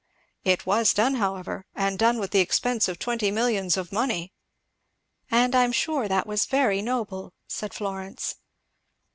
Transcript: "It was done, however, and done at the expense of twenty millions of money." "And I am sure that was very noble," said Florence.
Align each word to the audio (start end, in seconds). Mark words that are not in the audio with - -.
"It 0.43 0.65
was 0.65 0.95
done, 0.95 1.13
however, 1.13 1.63
and 1.75 1.99
done 1.99 2.19
at 2.23 2.31
the 2.31 2.39
expense 2.39 2.87
of 2.87 2.97
twenty 2.97 3.29
millions 3.29 3.77
of 3.77 3.91
money." 3.91 4.33
"And 5.29 5.53
I 5.53 5.63
am 5.63 5.71
sure 5.71 6.07
that 6.07 6.25
was 6.25 6.45
very 6.47 6.81
noble," 6.81 7.33
said 7.47 7.71
Florence. 7.71 8.37